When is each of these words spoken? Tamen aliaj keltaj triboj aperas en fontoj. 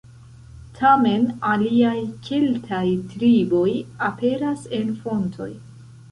Tamen 0.77 1.25
aliaj 1.49 1.99
keltaj 2.27 2.81
triboj 3.11 3.65
aperas 4.07 4.65
en 4.79 4.89
fontoj. 5.05 5.49